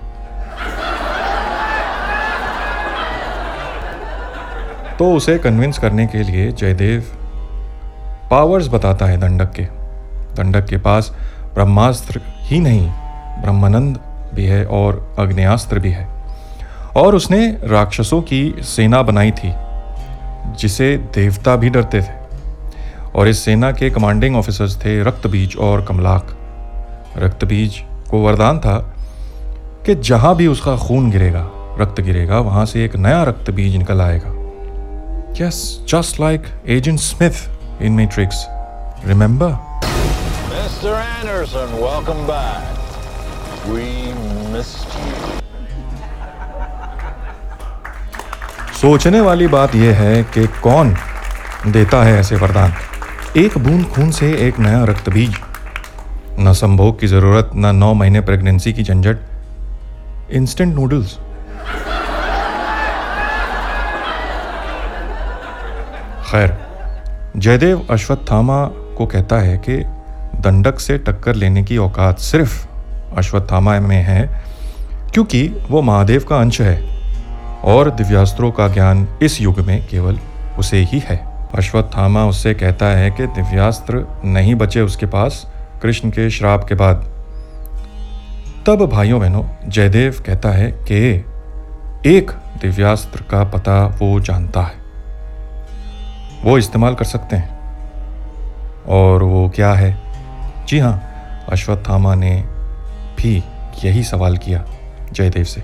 तो 4.99 5.13
उसे 5.15 5.39
कन्विंस 5.39 5.79
करने 5.79 6.07
के 6.07 6.23
लिए 6.23 6.53
जयदेव 6.53 7.05
पावर्स 8.31 8.69
बताता 8.69 9.07
है 9.07 9.17
दंडक 9.17 9.53
के। 9.53 9.63
दंडक 10.35 10.67
के 10.67 10.77
पास 10.77 11.17
ब्रह्मास्त्र 11.55 12.21
ही 12.41 12.61
नहीं, 12.61 12.91
ब्रह्मानंद 13.43 13.99
भी 14.35 14.45
है 14.47 14.65
और 14.67 15.03
अग्नियास्त्र 15.19 15.79
भी 15.79 15.91
है 15.91 16.09
और 16.97 17.15
उसने 17.15 17.47
राक्षसों 17.65 18.21
की 18.23 18.43
सेना 18.67 19.03
बनाई 19.03 19.31
थी 19.33 19.53
जिसे 20.59 20.97
देवता 21.15 21.57
भी 21.57 21.71
डरते 21.71 22.01
थे 22.01 22.19
और 23.15 23.29
इस 23.29 23.45
सेना 23.45 23.71
के 23.73 23.91
कमांडिंग 23.91 24.37
ऑफिसर्स 24.37 24.77
थे 24.85 25.03
रक्तबीज 25.03 25.57
और 25.59 25.85
कमलाक 25.87 26.37
रक्तबीज 27.17 27.83
को 28.11 28.23
वरदान 28.23 28.59
था 28.59 28.79
कि 29.87 29.95
जहाँ 30.03 30.35
भी 30.37 30.47
उसका 30.47 30.77
खून 30.77 31.11
गिरेगा 31.11 31.49
रक्त 31.81 32.01
गिरेगा 32.01 32.39
वहाँ 32.41 32.65
से 32.67 32.85
एक 32.85 32.97
नया 32.97 33.23
रक्त 33.25 33.51
बीज 33.51 33.77
निकल 33.77 34.01
आएगा 34.01 34.33
yes 35.41 35.61
just 35.89 36.21
like 36.21 36.47
Agent 36.69 36.99
Smith 37.01 37.83
in 37.83 37.93
Matrix 37.93 38.47
remember 39.07 39.59
Mr. 40.51 40.93
Anderson, 40.97 41.73
welcome 41.79 42.27
back. 42.27 42.79
We 43.69 43.83
missed 44.61 44.99
सोचने 48.81 49.21
वाली 49.21 49.47
बात 49.47 49.75
यह 49.75 49.97
है 49.97 50.23
कि 50.35 50.47
कौन 50.63 50.95
देता 51.67 52.03
है 52.03 52.19
ऐसे 52.19 52.37
वरदान? 52.37 52.73
एक 53.37 53.59
बूंद 53.59 53.85
खून 53.87 54.11
से 54.11 54.33
एक 54.49 54.59
नया 54.59 54.85
रक्त 54.85 55.09
बीज 55.09 55.35
न 56.39 56.53
संभोग 56.53 56.99
की 57.01 57.07
ज़रूरत, 57.07 57.51
न 57.55 57.75
नौ 57.77 57.93
महीने 57.95 58.21
प्रेगनेंसी 58.21 58.73
की 58.73 58.83
झंझट। 58.83 60.31
इंस्टेंट 60.31 60.75
नूडल्स 60.75 61.15
खैर, 66.31 66.57
जयदेव 67.37 67.87
अश्वत्थामा 67.91 68.65
को 68.99 69.07
कहता 69.07 69.39
है 69.39 69.57
कि 69.59 69.77
दंडक 70.41 70.79
से 70.81 70.99
टक्कर 70.99 71.35
लेने 71.35 71.63
की 71.63 71.77
औकात 71.79 72.19
सिर्फ़ 72.19 72.67
अश्वत्थामा 73.19 73.79
में 73.81 74.03
है 74.03 74.50
क्योंकि 75.15 75.49
वो 75.71 75.83
महादेव 75.83 76.25
का 76.29 76.37
अंश 76.37 76.61
है। 76.61 77.01
और 77.65 77.91
दिव्यास्त्रों 77.91 78.53
का 78.53 78.69
ज्ञान 78.69 79.09
इस 79.23 79.41
युग 79.41 79.61
में 79.61 79.87
केवल 79.87 80.19
उसे 80.59 80.79
ही 80.83 80.99
है। 80.99 81.49
अश्वत्थामा 81.55 82.25
उससे 82.25 82.55
कहता 82.55 82.87
है 82.87 83.11
कि 83.11 83.27
दिव्यास्त्र 83.27 84.07
नहीं 84.25 84.55
बचे 84.55 84.81
उसके 84.81 85.07
पास, 85.07 85.53
कृष्ण 85.83 86.11
के 86.11 86.31
श्राप 86.31 86.65
के 86.65 86.75
बाद। 86.75 86.97
तब 88.67 88.87
भाइयों 88.87 89.21
बहनों, 89.21 89.69
जयदेव 89.69 90.23
कहता 90.27 90.49
है 90.49 90.71
कि 90.93 91.25
एक 92.07 92.31
दिव्यास्त्र 92.31 93.23
का 93.23 93.45
पता 93.45 93.87
वो 93.87 94.21
जानता 94.21 94.63
है। 94.63 94.81
वो 96.45 96.59
इस्तेमाल 96.59 96.95
कर 96.95 97.05
सकते 97.05 97.37
हैं। 97.37 97.61
और 98.89 99.23
वो 99.23 99.53
क्या 99.55 99.73
है? 99.73 100.01
जी 100.69 100.79
हाँ 100.79 101.05
अश्वत्थामा 101.53 102.15
ने 102.15 102.45
भी 103.19 103.45
यही 103.85 104.03
सवाल 104.03 104.37
किया। 104.37 104.65
जयदेव 105.13 105.45
से। 105.45 105.61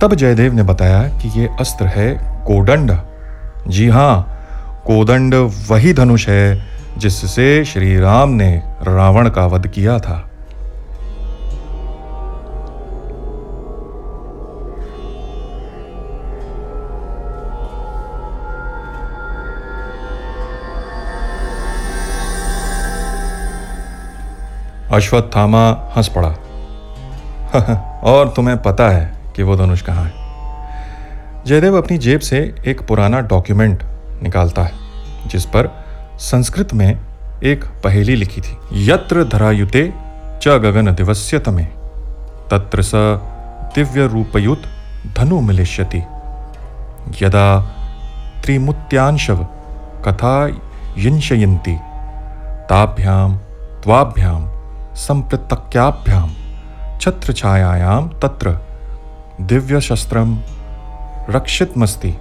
तब 0.00 0.14
जयदेव 0.14 0.52
ने 0.52 0.62
बताया 0.62 1.02
कि 1.18 1.40
ये 1.40 1.48
अस्त्र 1.60 1.86
है 1.86 2.14
कोदंड। 2.46 2.96
जी 3.68 3.88
हाँ 3.88 4.32
कोदंड 4.86 5.34
वही 5.70 5.92
धनुष 5.92 6.28
है 6.28 6.66
जिससे 6.98 7.64
श्री 7.64 7.98
राम 7.98 8.28
ने 8.28 8.62
रावण 8.82 9.28
का 9.30 9.46
वध 9.46 9.66
किया 9.68 9.98
था। 9.98 10.22
अश्वत्थामा 24.92 25.70
हंस 25.96 26.08
पड़ा। 26.08 26.34
और 28.04 28.28
तुम्हें 28.36 28.62
पता 28.62 28.88
है 28.88 29.14
कि 29.36 29.42
वो 29.42 29.56
धनुष 29.56 29.82
कहाँ 29.82 30.04
है। 30.04 30.26
जयदेव 31.44 31.78
अपनी 31.78 31.98
जेब 31.98 32.20
से 32.20 32.54
एक 32.66 32.86
पुराना 32.86 33.20
डॉक्यूमेंट 33.20 33.82
निकालता 34.22 34.62
है, 34.62 34.72
जिस 35.26 35.44
पर 35.44 35.84
संस्कृत 36.18 36.74
में 36.74 37.00
एक 37.44 37.64
पहेली 37.64 38.16
लिखी 38.16 38.40
थी। 38.40 38.58
यत्र 38.72 39.24
धरायुते 39.24 39.94
च 40.42 40.48
गगन 40.48 40.94
दिवस्य 40.94 41.38
तमे, 41.38 41.64
तत्र 42.50 42.82
स 42.82 42.92
दिव्य 43.74 44.06
रूपयुत 44.06 44.62
धनु 45.16 45.40
मिलिष्यति। 45.40 46.02
यदा 47.22 47.60
त्रिमुत्यांशव 48.44 49.46
कथा 50.04 50.46
यिंशयन्ति 50.98 51.78
ताभ्याम 52.70 53.36
त्वाभ्याम 53.82 54.50
संपृतक्याभ्याम 54.94 56.35
छत्र 57.00 57.32
छायायाम 57.32 58.08
तत्र। 58.08 58.58
दिव्य 59.40 59.80
शस्त्रम 59.80 60.38
रक्षितमस्ति। 61.30 62.16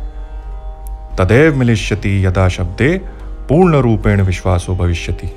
तदेव 1.17 1.55
मिलिष्यति 1.55 2.25
यदा 2.25 2.49
शब्दे 2.49 2.97
पूर्ण 3.23 3.75
रूपेण 3.75 4.21
विश्वासो 4.21 4.75
भविष्यति। 4.75 5.27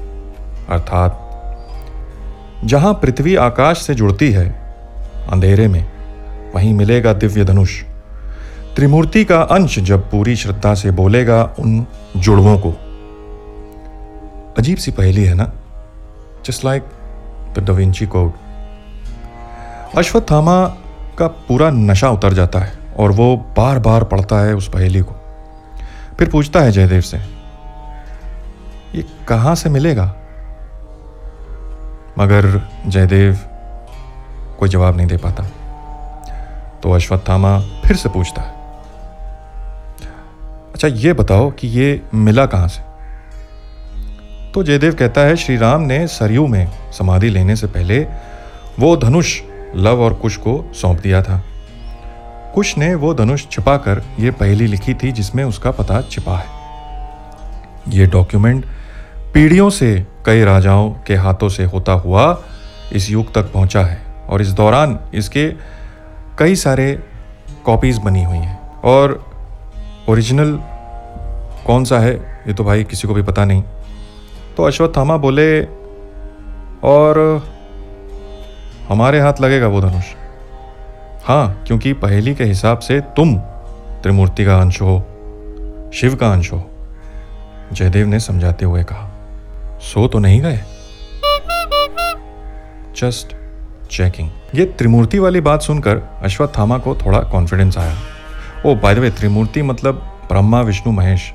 अर्थात, 0.68 1.25
जहाँ 2.64 2.95
पृथ्वी 2.95 3.37
आकाश 3.37 3.78
से 3.78 3.95
जुड़ती 3.95 4.33
है, 4.33 4.76
अंधेरे 5.30 5.68
में, 5.68 5.87
वहीं 6.54 6.75
मिलेगा 6.75 7.12
दिव्य 7.12 7.45
धनुष 7.45 7.83
त्रिमूर्ति 8.76 9.25
का 9.25 9.40
अंश 9.40 9.78
जब 9.78 10.11
पूरी 10.11 10.37
श्रद्धा 10.37 10.75
से 10.75 10.90
बोलेगा 10.90 11.45
उन 11.59 11.87
जुड़वों 12.16 12.59
को। 12.59 12.71
अजीब 14.59 14.76
सी 14.76 14.90
पहेली 14.90 15.25
है 15.25 15.35
ना? 15.35 15.52
Just 16.47 16.64
like 16.64 16.83
the 17.59 17.59
Da Vinci 17.59 18.07
code 18.07 18.48
Ashwatthama 19.97 20.64
का 21.18 21.26
पूरा 21.26 21.71
नशा 21.71 22.11
उतर 22.11 22.33
जाता 22.33 22.59
है 22.59 22.73
और 22.99 23.12
वो 23.12 23.37
बार 23.37 23.78
बार 23.78 24.04
पढ़ता 24.04 24.37
है 24.38 24.54
उस 24.54 24.68
पहेली 24.68 25.00
को। 25.00 25.14
फिर 26.18 26.28
पूछता 26.30 26.61
है 26.61 26.73
जयदेव 26.73 27.00
से, 27.00 27.18
ये 28.95 29.04
कहाँ 29.28 29.54
से 29.54 29.71
मिलेगा? 29.71 30.14
मगर 32.18 32.68
जयदेव 32.87 33.38
कोई 34.59 34.68
जवाब 34.68 34.97
नहीं 34.97 35.07
दे 35.07 35.16
पाता। 35.16 35.45
तो 36.83 36.92
अश्वत्थामा 36.92 37.61
फिर 37.61 37.97
से 37.97 38.09
पूछता 38.09 38.42
है 38.42 38.57
अच्छा 40.73 40.88
ये 40.88 41.12
बताओ 41.12 41.50
कि 41.50 41.68
ये 41.68 42.02
मिला 42.14 42.47
कहाँ 42.47 42.68
से? 42.68 42.83
तो 44.52 44.62
जयदेव 44.62 44.95
कहता 44.95 45.21
है 45.21 45.37
श्री 45.37 45.57
राम 45.57 45.80
ने 45.80 46.07
सरयू 46.07 46.47
में 46.47 46.92
समाधि 46.92 47.28
लेने 47.28 47.57
से 47.57 47.66
पहले 47.66 48.07
वो 48.78 48.97
धनुष 48.97 49.40
लव 49.77 50.03
और 50.03 50.15
कुश 50.15 50.37
को 50.37 50.71
सौंप 50.75 51.01
दिया 51.01 51.23
था। 51.23 51.43
कुश 52.55 52.79
ने 52.79 52.95
वो 52.95 53.15
धनुष 53.15 53.47
छिपाकर 53.51 54.03
ये 54.21 54.31
पहली 54.31 54.67
लिखी 54.67 54.95
थी 54.95 55.13
जिसमें 55.13 55.45
उसका 55.45 55.71
पता 55.71 56.01
छिपा 56.01 56.37
है। 56.39 56.47
ये 57.89 58.07
डॉक्यूमेंट 58.07 58.65
पीढ़ियों 59.35 59.71
से 59.71 60.07
कई 60.27 60.45
राजाओं 60.45 60.91
के 61.07 61.15
हाथों 61.15 61.49
से 61.49 61.65
होता 61.65 61.93
हुआ 61.93 62.43
इस 62.93 63.11
युग 63.11 63.35
तक 63.35 63.53
पहुँचा 63.53 63.81
है 63.81 64.01
और 64.29 64.43
इस 64.43 64.49
दौरान 64.49 64.99
इसके 65.15 65.53
कई 66.39 66.55
सारे 66.55 67.03
कॉपीज़ 67.65 68.01
बनी 68.01 68.25
हुई 68.25 68.37
हैं। 68.37 68.81
और 68.81 69.25
ओरिजिनल 70.09 70.59
कौन 71.67 71.85
सा 71.85 71.99
है, 71.99 72.15
ये 72.49 72.55
तो 72.55 72.65
भाई 72.65 72.85
किसी 72.85 73.09
को 73.09 73.15
भी 73.15 73.23
पता 73.23 73.45
नहीं। 73.45 73.63
तो 74.57 74.63
अश्वत्थामा 74.63 75.17
बोले, 75.17 75.63
और 76.85 77.43
हमारे 78.88 79.21
हाथ 79.21 79.40
लगेगा 79.40 79.66
वो 79.66 79.80
धनुष। 79.80 80.04
हाँ 81.25 81.62
क्योंकि 81.66 81.92
पहेली 81.92 82.35
के 82.35 82.45
हिसाब 82.45 82.78
से 82.78 83.00
तुम 83.16 83.37
त्रिमूर्ति 84.02 84.45
का 84.45 84.61
अंश 84.61 84.80
हो, 84.83 84.99
शिव 85.95 86.14
का 86.16 86.33
अंश 86.33 86.52
हो। 86.52 86.62
जयदेव 87.73 88.07
ने 88.07 88.20
समझाते 88.20 88.64
हुए 88.64 88.85
कहा, 88.85 89.11
सो 89.83 90.07
तो 90.09 90.18
नहीं 90.18 90.40
गए? 90.40 90.61
जस्ट 92.96 93.35
चेकिंग 93.90 94.31
ये 94.55 94.64
त्रिमूर्ति 94.79 95.18
वाली 95.18 95.40
बात 95.40 95.62
सुनकर 95.62 96.03
अश्वत्थामा 96.22 96.79
को 96.79 96.94
थोड़ा 96.96 97.18
कॉन्फिडेंस 97.22 97.79
आया। 97.79 97.96
ओ 98.66 98.74
बाय 98.74 98.94
द 98.94 98.98
वे 98.98 99.11
त्रिमूर्ति 99.11 99.62
मतलब 99.62 99.94
ब्रह्मा, 100.29 100.61
विष्णु, 100.61 100.92
महेश। 100.92 101.33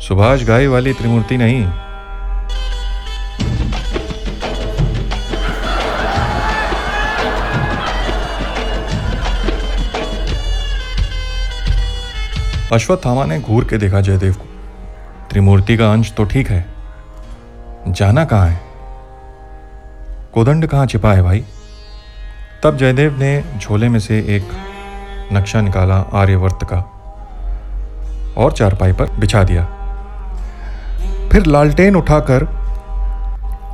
सुभाष 0.00 0.44
गाय 0.44 0.66
वाली 0.66 0.92
त्रिमूर्ति 0.92 1.36
नहीं 1.36 1.64
अश्वत्थामा 12.72 13.24
ने 13.24 13.38
घूर 13.40 13.64
के 13.64 13.78
देखा 13.78 14.00
जयदेव 14.00 14.32
को। 14.32 14.46
त्रिमूर्ति 15.30 15.76
का 15.76 15.90
अंश 15.92 16.12
तो 16.12 16.24
ठीक 16.24 16.48
है। 16.50 16.64
जाना 17.88 18.24
कहाँ 18.24 18.46
है? 18.46 18.60
कोदंड 20.34 20.66
कहाँ 20.66 20.86
छिपा 20.86 21.12
है 21.12 21.22
भाई? 21.22 21.44
तब 22.62 22.76
जयदेव 22.76 23.18
ने 23.18 23.44
झोले 23.58 23.88
में 23.88 23.98
से 23.98 24.18
एक 24.36 24.48
नक्शा 25.32 25.60
निकाला 25.60 25.96
आर्यवर्त 26.12 26.58
का, 26.62 26.78
और 28.36 28.52
चारपाई 28.52 28.92
पर 28.92 29.10
बिछा 29.10 29.42
दिया। 29.42 29.64
फिर 31.32 31.46
लालटेन 31.46 31.96
उठाकर 31.96 32.44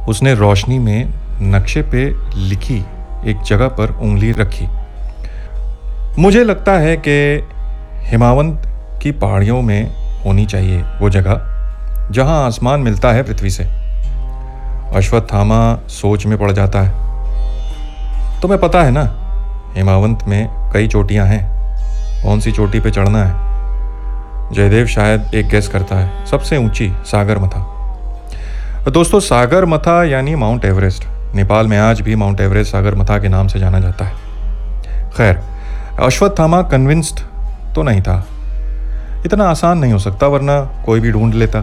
उसने 0.09 0.35
रोशनी 0.35 0.79
में 0.79 1.13
नक्शे 1.43 1.83
पे 1.83 2.05
लिखी 2.39 2.79
एक 3.27 3.43
जगह 3.43 3.69
पर 3.69 3.91
उंगली 3.91 4.33
रखी। 4.33 4.69
मुझे 6.19 6.45
लगता 6.45 6.73
है 6.73 6.97
कि 7.09 7.49
हिमावंत 8.07 8.69
की 9.03 9.11
पहाड़ियों 9.11 9.63
में 9.63 9.91
होनी 10.25 10.47
चाहिए 10.47 10.85
वो 11.01 11.11
जगह, 11.11 11.41
जहाँ 12.11 12.47
आसमान 12.47 12.81
मिलता 12.81 13.13
है 13.13 13.23
पृथ्वी 13.23 13.51
से। 13.51 13.65
अश्वत्थामा 14.95 15.79
सोच 15.89 16.27
में 16.27 16.39
पड़ 16.39 16.53
जाता 16.53 16.81
है। 16.81 16.91
तुम्हें 18.41 18.61
पता 18.61 18.83
है 18.83 18.91
ना, 18.91 19.15
हिमावंत 19.77 20.25
में 20.29 20.71
कई 20.73 20.89
चोटियाँ 20.89 21.27
हैं। 21.27 21.53
कौन 22.25 22.41
सी 22.41 22.53
चोटी 22.53 22.81
पे 22.81 22.91
चढ़ना 22.91 23.25
है? 23.25 23.53
जयदेव 24.53 24.87
शायद 24.87 25.31
एक 25.35 25.49
गैस 25.49 25.69
करता 25.69 25.97
है। 25.97 26.27
सबसे 26.27 26.57
ऊँची 26.57 26.93
सागर 27.07 27.39
मथा। 27.39 27.61
दोस्तों, 28.93 29.21
सागर 29.21 29.65
मथा 29.65 30.05
यानी 30.05 30.35
माउंट 30.35 30.65
एवरेस्ट। 30.65 31.05
नेपाल 31.35 31.67
में 31.67 31.79
आज 31.79 32.01
भी 32.01 32.17
माउंट 32.17 32.41
एवरेस्ट 32.41 32.73
सागर 32.73 32.95
मथा 32.95 33.19
के 33.19 33.29
नाम 33.29 33.47
से 33.47 33.59
जाना 33.59 33.81
जाता 33.81 34.05
है। 34.05 34.13
खैर, 35.17 35.43
अश्वत्थामा 36.03 36.63
कन्विंस्ड 36.63 37.21
तो 37.75 37.83
नहीं 37.83 38.01
था। 38.01 38.27
इतना 39.25 39.49
आसान 39.49 39.79
नहीं 39.79 39.93
हो 39.93 39.99
सकता, 39.99 40.27
वरना 40.27 40.61
कोई 40.61 41.01
भी 41.01 41.13
ढूंढ 41.13 41.35
लेता। 41.35 41.61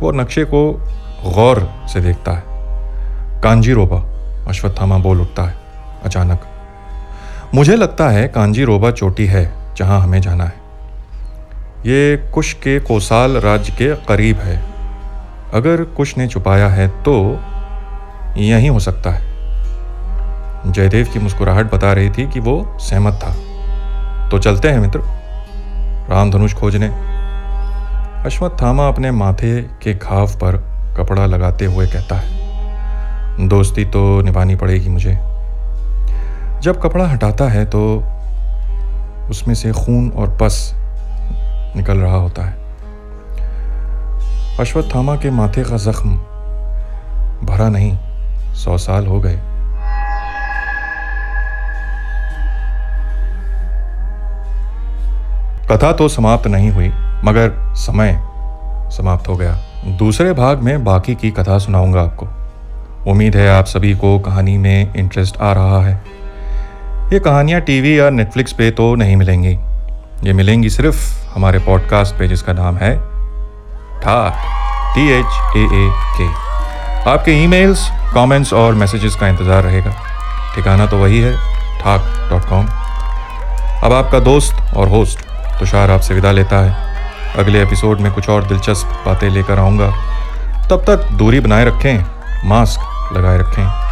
वो 0.00 0.10
नक्शे 0.12 0.44
को 0.44 0.72
गौर 1.34 1.72
से 1.92 2.00
देखता 2.00 2.32
है। 2.32 2.42
कांजी 3.40 3.72
रोबा 3.72 3.98
अश्वत्थामा 4.48 4.98
बोल 4.98 5.20
उठता 5.20 5.42
है, 5.42 5.54
अचानक। 6.04 6.40
मुझे 7.54 7.76
लगता 7.76 8.08
है 8.08 8.28
कांजी 8.28 8.64
रोबा 8.64 8.90
चोटी 8.90 9.26
है, 9.26 9.74
जहाँ 9.76 10.00
हमें 10.00 10.20
जाना 10.20 10.44
है। 10.44 10.54
ये 11.86 12.30
कुश 12.34 12.52
के 12.52 12.80
कोसाल 12.80 13.36
राज्य 13.36 13.72
के 13.72 13.96
करीब 13.96 14.38
है। 14.38 14.62
अगर 15.54 15.84
कुश 15.84 16.18
ने 16.18 16.28
छुपाया 16.28 16.68
है 16.68 16.88
तो 16.88 17.40
यही 18.36 18.66
हो 18.66 18.78
सकता 18.78 19.10
है। 19.10 19.36
जयदेव 20.72 21.08
की 21.12 21.18
मुस्कुराहट 21.18 21.74
बता 21.74 21.92
रही 21.92 22.10
थी 22.10 22.28
कि 22.30 22.40
वो 22.40 22.76
सहमत 22.80 23.14
था। 23.14 23.34
तो 24.28 24.38
चलते 24.38 24.68
हैं 24.68 24.78
मित्र। 24.78 25.00
रामधनुष 26.10 26.54
खोजने। 26.54 26.88
अश्वत्थामा 28.26 28.86
अपने 28.88 29.10
माथे 29.12 29.60
के 29.82 29.94
घाव 29.94 30.26
पर 30.34 30.56
कपड़ा 30.98 31.26
लगाते 31.26 31.64
हुए 31.64 31.86
कहता 31.86 32.16
है, 32.16 33.48
दोस्ती 33.48 33.84
तो 33.86 34.20
निभानी 34.22 34.54
पड़ेगी 34.56 34.88
मुझे। 34.88 35.14
जब 36.62 36.80
कपड़ा 36.82 37.06
हटाता 37.06 37.48
है 37.48 37.64
तो 37.66 37.82
उसमें 39.30 39.54
से 39.54 39.72
खून 39.74 40.08
और 40.10 40.36
पस 40.40 40.70
निकल 41.76 41.98
रहा 41.98 42.16
होता 42.16 42.42
है। 42.42 42.54
अश्वत्थामा 44.60 45.16
के 45.16 45.30
माथे 45.30 45.62
का 45.64 45.76
जख्म 45.82 46.16
भरा 47.46 47.68
नहीं, 47.68 47.96
सौ 48.54 48.76
साल 48.78 49.06
हो 49.06 49.20
गए। 49.20 49.38
कथा 55.70 55.92
तो 55.92 56.08
समाप्त 56.08 56.46
नहीं 56.46 56.70
हुई 56.70 56.88
मगर 57.24 57.50
समय 57.76 58.12
समाप्त 58.92 59.28
हो 59.28 59.36
गया। 59.36 59.56
दूसरे 59.98 60.32
भाग 60.32 60.62
में 60.62 60.84
बाकी 60.84 61.14
की 61.14 61.30
कथा 61.30 61.58
सुनाऊँगा 61.58 62.00
आपको। 62.00 62.26
उम्मीद 63.10 63.36
है 63.36 63.48
आप 63.50 63.64
सभी 63.64 63.94
को 63.94 64.18
कहानी 64.18 64.56
में 64.58 64.94
इंटरेस्ट 64.94 65.36
आ 65.36 65.52
रहा 65.52 65.80
है। 65.84 65.94
ये 67.12 67.18
कहानियाँ 67.20 67.60
टीवी 67.60 67.98
या 67.98 68.08
नेटफ्लिक्स 68.10 68.52
पे 68.52 68.70
तो 68.70 68.94
नहीं 68.94 69.16
मिलेंगी। 69.16 69.58
ये 70.24 70.32
मिलेंगी 70.32 70.70
सिर्फ़ 70.70 71.04
हमारे 71.34 71.58
पॉडकास्ट 71.58 72.18
पे 72.18 72.28
जिसका 72.28 72.52
नाम 72.52 72.76
है 72.76 72.94
ठाक 74.02 74.42
टी 74.94 75.08
एच 75.10 75.56
ए 75.56 75.62
ए 75.62 75.90
के 76.16 76.28
आपके 77.10 77.32
ईमेल्स, 77.44 77.88
कमेंट्स 78.14 78.52
और 78.54 78.74
मैसेजेस 78.74 79.16
का 79.16 79.28
इंतज़ार 79.28 79.62
रहेगा। 79.62 79.94
ठिकाना 80.54 80.86
तो 80.86 80.98
वही 80.98 81.20
है 81.20 81.32
ठाक 81.80 82.30
डॉट 82.30 82.48
कॉम 82.48 82.66
अब 83.84 83.92
आपका 83.92 84.18
दोस्त 84.20 84.76
और 84.76 84.88
होस्ट 84.88 85.18
तुषार 85.58 85.90
आपसे 85.90 86.14
विदा 86.14 86.32
लेता 86.32 86.56
है। 86.56 86.96
अगले 87.38 87.62
एपिसोड 87.62 88.00
में 88.00 88.12
कुछ 88.12 88.28
और 88.28 88.44
दिलचस्प 88.44 89.02
बातें 89.06 89.28
लेकर 89.30 89.58
आऊँगा। 89.58 89.90
तब 90.70 90.84
तक 90.86 91.08
दूरी 91.12 91.40
बनाए 91.40 91.64
रखें, 91.64 92.04
मास्क 92.44 93.12
लगाए 93.16 93.38
रखें। 93.38 93.86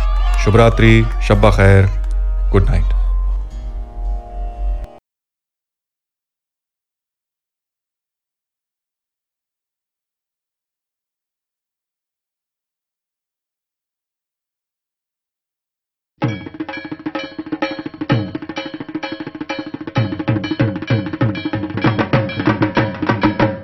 शुभ 0.44 0.56
रात्रि, 0.56 1.06
शब्बा 1.28 1.50
खैर, 1.50 1.86
गुड 2.52 2.70
नाइट। 2.70 2.93